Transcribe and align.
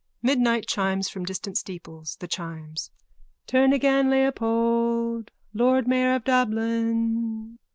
(Midnight 0.23 0.65
chimes 0.65 1.09
from 1.09 1.25
distant 1.25 1.59
steeples.) 1.59 2.15
THE 2.15 2.27
CHIMES: 2.27 2.89
Turn 3.45 3.71
again, 3.71 4.09
Leopold! 4.09 5.29
Lord 5.53 5.87
mayor 5.87 6.15
of 6.15 6.23
Dublin! 6.23 7.59